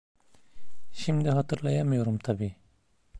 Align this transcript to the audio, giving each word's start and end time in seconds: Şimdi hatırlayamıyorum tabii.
Şimdi 0.91 1.29
hatırlayamıyorum 1.29 2.17
tabii. 2.17 2.55